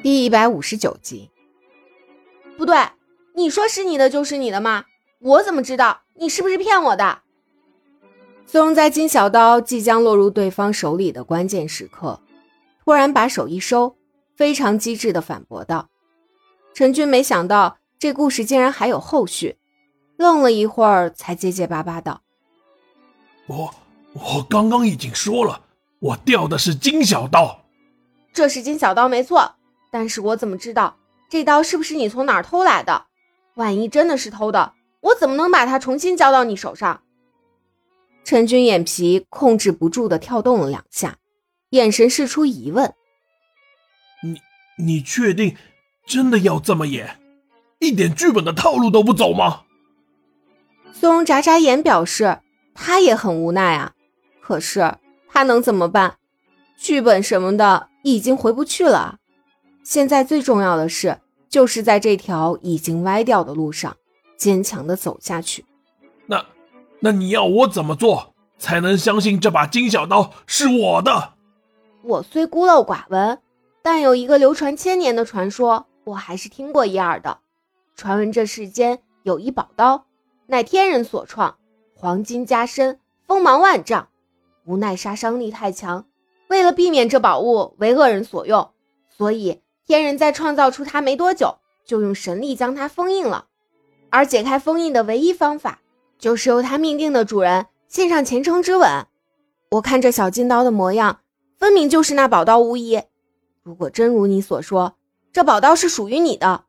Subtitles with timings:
[0.00, 1.28] 第一百五十九集，
[2.56, 2.76] 不对，
[3.34, 4.84] 你说是你的就是你的吗？
[5.18, 7.22] 我怎么知道你是不是骗我的？
[8.46, 12.20] 苏荣在金小刀即将落入对方手里的关键时刻，
[12.84, 13.96] 突然把手一收，
[14.36, 15.88] 非常机智的反驳道
[16.72, 19.58] ：“陈军，没想到这故事竟然还有后续，
[20.16, 22.22] 愣了一会儿，才结结巴巴道
[23.48, 23.74] ：‘我
[24.12, 25.62] 我刚刚已经说了，
[25.98, 27.64] 我掉的是金小刀，
[28.32, 29.56] 这是金小刀没错。’”
[29.90, 30.96] 但是我怎么知道
[31.28, 33.06] 这刀是不是你从哪儿偷来的？
[33.54, 37.02] 万一真的是偷的，我怎么能把它重新交到你手上？
[38.24, 41.16] 陈军眼皮控制不住的跳动了两下，
[41.70, 42.94] 眼神示出疑问
[44.22, 44.40] ：“你
[44.84, 45.56] 你确定
[46.06, 47.18] 真的要这么演，
[47.78, 49.62] 一点剧本的套路都不走吗？”
[50.92, 52.40] 苏荣眨眨眼，表示
[52.74, 53.94] 他也很无奈啊。
[54.40, 54.96] 可是
[55.28, 56.16] 他能怎么办？
[56.76, 59.18] 剧本什么的已经回不去了。
[59.88, 63.96] 现在最重要的是，就是在这条已经歪掉的路上，
[64.36, 65.64] 坚强的走下去。
[66.26, 66.44] 那，
[67.00, 71.32] 那你要我怎么做才能相信这把金小刀是我的？
[72.02, 73.38] 我虽孤陋寡闻，
[73.80, 77.38] 但有一个流传千年的传说，我还是听过一二的。
[77.96, 80.04] 传闻这世间有一宝刀，
[80.48, 81.56] 乃天人所创，
[81.94, 84.10] 黄金加身，锋芒万丈。
[84.66, 86.04] 无奈杀伤力太强，
[86.48, 88.70] 为了避免这宝物为恶人所用，
[89.08, 89.62] 所以。
[89.88, 93.46] 天人在创造出它没多久，就用神力将它封印了。
[94.10, 95.80] 而解开封印的唯一方法，
[96.18, 99.06] 就是由他命定的主人献上虔诚之吻。
[99.70, 101.20] 我看这小金刀的模样，
[101.56, 103.00] 分明就是那宝刀无疑。
[103.62, 104.96] 如果真如你所说，
[105.32, 106.64] 这宝刀是属于你的，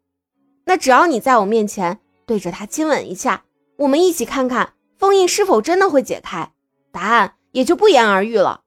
[0.63, 3.43] 那只要你在我面前对着它亲吻一下，
[3.79, 6.53] 我们一起看看封印是否真的会解开，
[6.89, 8.61] 答案也就不言而喻了。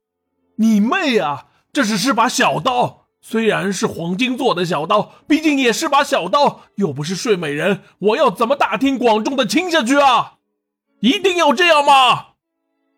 [0.56, 1.47] 你妹啊！
[1.72, 3.02] 这只是把小刀。
[3.25, 10.38] 虽然是黄金做的小刀，毕竟也是把小刀，又不是睡美人，我要怎么大庭广众的亲下去啊？
[11.00, 12.33] 一定要这样吗？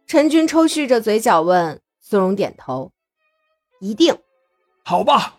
[0.07, 2.91] 陈军抽蓄着嘴角问苏荣，点头，
[3.81, 4.17] 一定。
[4.83, 5.37] 好吧。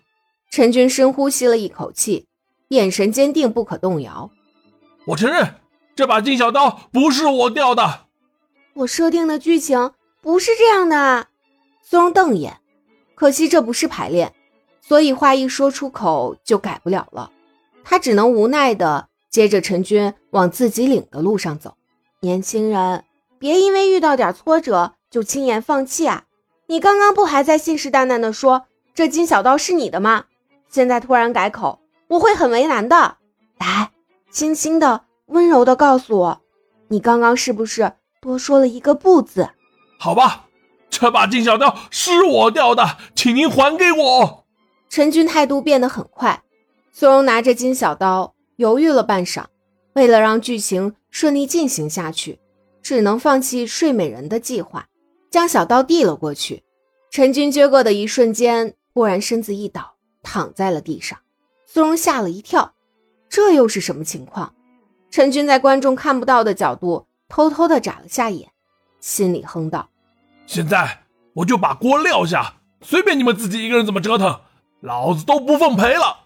[0.51, 2.27] 陈军深呼吸了一口气，
[2.69, 4.29] 眼神坚定，不可动摇。
[5.07, 5.55] 我承认，
[5.95, 8.05] 这把金小刀不是我掉的。
[8.75, 9.91] 我设定的剧情
[10.21, 11.27] 不是这样的。
[11.83, 12.59] 苏荣瞪眼，
[13.15, 14.33] 可惜这不是排练。
[14.87, 17.31] 所以话一说出口就改不了了，
[17.83, 21.75] 他只能无奈的接着陈军往自己领的路上走。
[22.19, 23.03] 年轻人，
[23.39, 26.25] 别因为遇到点挫折就轻言放弃啊！
[26.67, 30.25] 你刚刚不还在信誓旦旦的说这金小刀是你的吗？
[30.69, 33.17] 现在突然改口，我会很为难的。
[33.57, 33.91] 来，
[34.29, 36.41] 轻轻的、温柔的告诉我，
[36.89, 39.49] 你刚刚是不是多说了一个不字？
[39.97, 40.45] 好吧，
[40.91, 44.44] 这把金小刀是我掉的，请您还给我。
[44.95, 46.41] 陈军态度变得很快，
[46.93, 49.43] 苏荣拿着金小刀犹豫了半晌，
[49.91, 52.39] 为了让剧情顺利进行下去，
[52.81, 54.87] 只能放弃睡美人的计划，
[55.29, 56.63] 将小刀递了过去。
[57.11, 61.19] 陈军接过的一瞬间，忽然身子一倒，躺在了地上。
[61.65, 62.73] 苏荣吓了一跳，
[63.27, 64.55] 这又是什么情况？
[65.11, 68.49] 陈军在观众看不到的角度偷偷的眨了下眼，
[69.01, 69.89] 心里哼道
[70.47, 70.99] ：“现在
[71.33, 74.39] 我就把锅撂下，随便你们自己一个人怎么折腾。”
[74.85, 76.25] 老子都不奉陪了，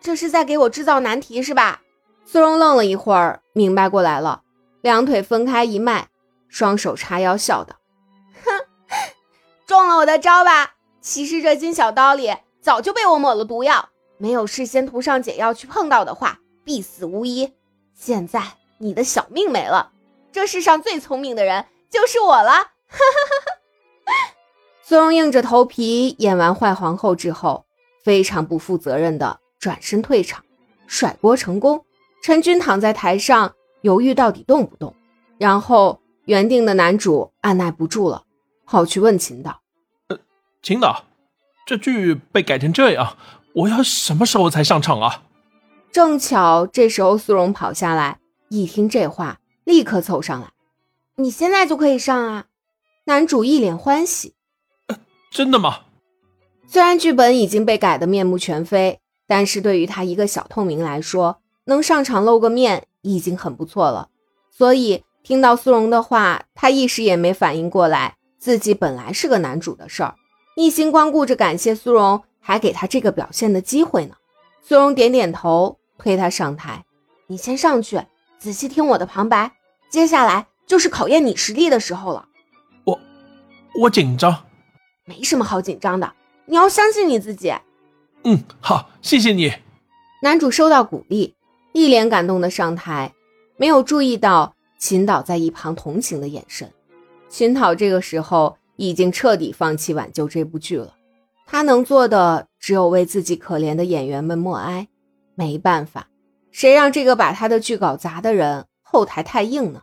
[0.00, 1.80] 这是在给我制造难题是吧？
[2.24, 4.42] 苏荣愣了一会儿，明白过来了，
[4.80, 6.08] 两腿分开一迈，
[6.48, 7.76] 双手叉腰，笑道
[8.44, 8.50] ：“哼，
[9.64, 10.74] 中了我的招吧？
[11.00, 17.54] 其实这金小刀里早就被我抹了毒药，没有事先涂上解药去碰到的话，必死无疑。
[17.94, 18.42] 现在
[18.78, 19.92] 你的小命没了，
[20.32, 22.50] 这世上最聪明的人就是我了。”
[22.90, 23.52] 哈哈哈
[24.06, 24.34] 哈
[24.82, 27.66] 苏荣硬着头皮演完坏皇后之后。
[28.10, 30.44] 非常不负责任的转身退场，
[30.88, 31.84] 甩锅成功。
[32.24, 34.96] 陈军躺在台上犹豫到底动不动，
[35.38, 38.24] 然后原定的男主按耐不住了，
[38.66, 39.60] 跑去问秦导
[40.10, 40.18] ：“呃，
[40.60, 41.04] 秦导，
[41.64, 43.16] 这剧被改成这样，
[43.54, 45.22] 我要什么时候才上场啊？”
[45.92, 48.18] 正巧这时候苏荣跑下来，
[48.48, 50.48] 一听这话，立刻凑上来
[51.14, 52.46] ：“你现在就可以上啊！”
[53.06, 54.34] 男主一脸欢喜
[54.88, 54.98] ：“呃
[55.30, 55.82] 真的吗？”
[56.72, 64.08] 虽然剧本已经被改得面目全非，但是对于他一个小透明来说，能上场露个面已经很不错了。
[64.56, 70.14] 所以听到苏荣的话，他一时也没反应过来，自己本来是个男主的事儿，
[70.54, 74.14] 一心光顾着感谢苏荣，还给他这个表现的机会呢。
[74.62, 76.84] 苏荣点点头，推他上台
[77.26, 78.00] ：“你先上去，
[78.38, 79.50] 仔细听我的旁白，
[79.90, 82.28] 接下来就是考验你实力的时候了。”
[82.86, 83.00] 我，
[83.80, 84.44] 我紧张，
[85.04, 86.12] 没什么好紧张的。
[86.50, 87.54] 你要相信你自己，
[88.24, 89.52] 嗯，好，谢谢你。
[90.20, 91.36] 男主收到鼓励，
[91.72, 93.14] 一脸感动的上台，
[93.56, 96.68] 没有注意到秦导在一旁同情的眼神。
[97.28, 100.92] 秦导这个时候已经彻底放弃挽救这部剧了，
[101.46, 104.88] 他能做的只有为自己可怜的演员们默哀。
[105.36, 106.08] 没办法，
[106.50, 109.82] 谁让这个把他的剧搞砸的人后台太硬呢？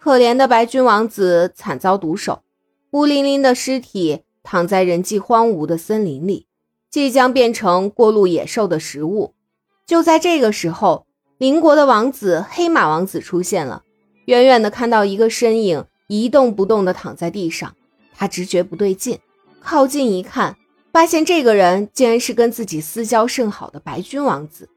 [0.00, 2.42] 可怜的白君王子惨遭毒手，
[2.90, 6.46] 孤零零的尸体躺在人迹荒芜的森林里，
[6.90, 9.34] 即将变成过路野兽的食物。
[9.86, 11.06] 就在这个时候，
[11.38, 13.82] 邻国的王子黑马王子出现了。
[14.26, 17.74] 远远的看到一个身影一动不动的躺在地上，
[18.14, 19.18] 他直觉不对劲，
[19.60, 20.56] 靠近一看，
[20.92, 24.68] 发现这个人竟然是跟自己私交甚好的白君王子。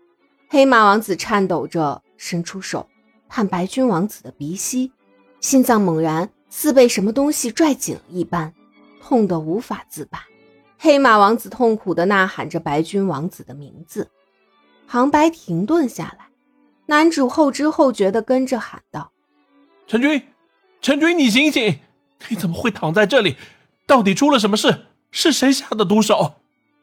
[0.50, 2.88] 黑马王子颤抖着伸出手，
[3.30, 4.92] 探白君王子的鼻息，
[5.40, 8.52] 心脏猛然似被什么东西拽紧了一般，
[9.08, 10.24] 痛得无法自拔。
[10.80, 14.10] 黑马王子痛苦地呐喊着白君王子的名字。
[14.88, 16.30] 旁白停顿下来，
[16.88, 19.12] 男主后知后觉地跟着喊道
[19.86, 20.24] ：“陈军，
[20.82, 21.80] 陈军，你醒醒！
[22.30, 23.36] 你怎么会躺在这里？
[23.86, 24.86] 到底出了什么事？
[25.12, 26.34] 是谁下的毒手？”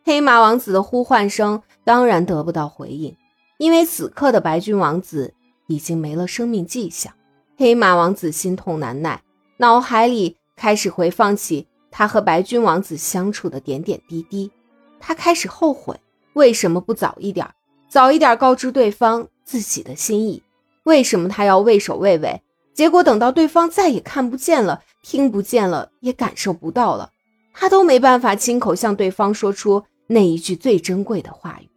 [0.05, 3.17] 黑马王子的呼唤声当然得不到回应，
[3.59, 5.35] 因为此刻的白君王子
[5.67, 7.13] 已经没了生命迹象。
[7.57, 9.23] 黑马王子心痛难耐，
[9.57, 14.51] 脑海里开始回放起他和白君王子相处的点点滴滴。
[14.99, 16.01] 他开始后悔，
[16.33, 17.49] 为什么不早一点？
[17.89, 20.43] 早一点告知对方自己的心意，
[20.85, 22.43] 为什么他要畏首畏尾？
[22.73, 27.11] 结果等到对方再也看不见了、听不见了、也感受不到了，
[27.53, 31.69] 他都没办法亲口向对方说出那一句最珍贵的话语。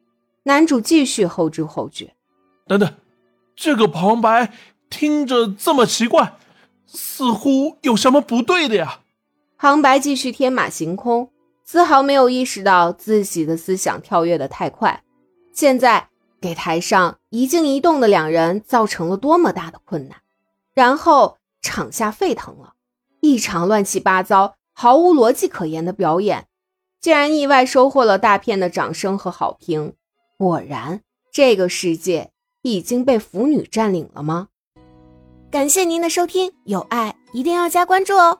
[0.43, 2.13] 男主继续后知后觉，
[2.65, 2.93] 等等，
[3.55, 4.53] 这个旁白
[4.89, 6.37] 听着这么奇怪，
[6.85, 9.01] 似乎有什么不对的呀。
[9.57, 11.31] 旁白继续天马行空，
[11.63, 15.03] 丝毫没有意识到自己的思想跳跃的太快。
[15.53, 16.09] 现在
[16.41, 20.17] 给台上一静一动的两人造成了多么大的困难，
[20.73, 22.73] 然后场下沸腾了，
[23.21, 26.47] 一场乱七八糟、毫无逻辑可言的表演，
[26.99, 29.93] 竟然意外收获了大片的掌声和好评。
[30.37, 31.01] 果然，
[31.31, 32.31] 这个世界
[32.61, 34.49] 已经被腐女占领了吗？
[35.49, 38.39] 感谢您的收听，有爱一定要加关注哦。